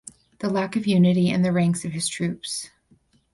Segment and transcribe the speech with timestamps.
[0.41, 2.71] Lack of unity in the ranks of his troops.